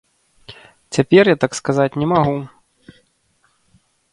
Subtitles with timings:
[0.95, 2.35] Цяпер я так сказаць не магу.